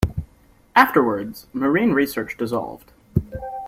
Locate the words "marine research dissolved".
1.53-2.91